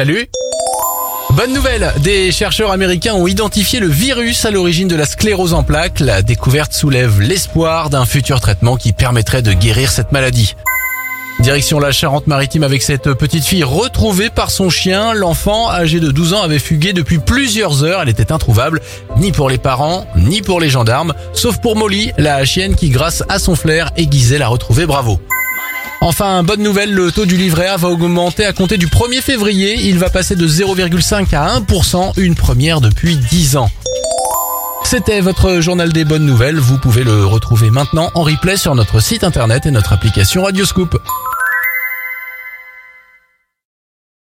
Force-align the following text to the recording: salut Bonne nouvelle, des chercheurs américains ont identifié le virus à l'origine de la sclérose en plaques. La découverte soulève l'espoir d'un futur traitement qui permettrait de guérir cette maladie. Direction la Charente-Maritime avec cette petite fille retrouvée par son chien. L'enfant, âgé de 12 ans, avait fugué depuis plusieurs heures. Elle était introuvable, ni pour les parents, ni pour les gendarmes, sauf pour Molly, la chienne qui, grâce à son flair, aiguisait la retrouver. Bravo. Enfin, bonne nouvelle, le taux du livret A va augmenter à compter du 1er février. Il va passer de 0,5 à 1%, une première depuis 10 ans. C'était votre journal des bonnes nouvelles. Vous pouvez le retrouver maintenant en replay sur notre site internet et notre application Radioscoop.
salut 0.00 0.30
Bonne 1.34 1.52
nouvelle, 1.52 1.92
des 1.98 2.32
chercheurs 2.32 2.70
américains 2.70 3.12
ont 3.12 3.26
identifié 3.26 3.80
le 3.80 3.86
virus 3.86 4.46
à 4.46 4.50
l'origine 4.50 4.88
de 4.88 4.96
la 4.96 5.04
sclérose 5.04 5.52
en 5.52 5.62
plaques. 5.62 6.00
La 6.00 6.22
découverte 6.22 6.72
soulève 6.72 7.20
l'espoir 7.20 7.90
d'un 7.90 8.06
futur 8.06 8.40
traitement 8.40 8.78
qui 8.78 8.94
permettrait 8.94 9.42
de 9.42 9.52
guérir 9.52 9.90
cette 9.90 10.10
maladie. 10.10 10.54
Direction 11.40 11.78
la 11.78 11.92
Charente-Maritime 11.92 12.62
avec 12.62 12.80
cette 12.80 13.12
petite 13.12 13.44
fille 13.44 13.62
retrouvée 13.62 14.30
par 14.30 14.50
son 14.50 14.70
chien. 14.70 15.12
L'enfant, 15.12 15.70
âgé 15.70 16.00
de 16.00 16.10
12 16.10 16.32
ans, 16.32 16.42
avait 16.42 16.58
fugué 16.58 16.94
depuis 16.94 17.18
plusieurs 17.18 17.84
heures. 17.84 18.00
Elle 18.00 18.08
était 18.08 18.32
introuvable, 18.32 18.80
ni 19.18 19.32
pour 19.32 19.50
les 19.50 19.58
parents, 19.58 20.06
ni 20.16 20.40
pour 20.40 20.60
les 20.60 20.70
gendarmes, 20.70 21.12
sauf 21.34 21.58
pour 21.58 21.76
Molly, 21.76 22.12
la 22.16 22.42
chienne 22.46 22.74
qui, 22.74 22.88
grâce 22.88 23.22
à 23.28 23.38
son 23.38 23.54
flair, 23.54 23.90
aiguisait 23.98 24.38
la 24.38 24.48
retrouver. 24.48 24.86
Bravo. 24.86 25.20
Enfin, 26.02 26.42
bonne 26.42 26.62
nouvelle, 26.62 26.94
le 26.94 27.12
taux 27.12 27.26
du 27.26 27.36
livret 27.36 27.66
A 27.66 27.76
va 27.76 27.88
augmenter 27.88 28.46
à 28.46 28.54
compter 28.54 28.78
du 28.78 28.86
1er 28.86 29.20
février. 29.20 29.74
Il 29.82 29.98
va 29.98 30.08
passer 30.08 30.34
de 30.34 30.48
0,5 30.48 31.34
à 31.34 31.60
1%, 31.60 32.14
une 32.16 32.34
première 32.34 32.80
depuis 32.80 33.16
10 33.16 33.56
ans. 33.58 33.70
C'était 34.82 35.20
votre 35.20 35.60
journal 35.60 35.92
des 35.92 36.06
bonnes 36.06 36.24
nouvelles. 36.24 36.58
Vous 36.58 36.78
pouvez 36.78 37.04
le 37.04 37.26
retrouver 37.26 37.68
maintenant 37.68 38.10
en 38.14 38.22
replay 38.22 38.56
sur 38.56 38.74
notre 38.74 39.00
site 39.00 39.24
internet 39.24 39.66
et 39.66 39.70
notre 39.70 39.92
application 39.92 40.42
Radioscoop. 40.42 40.98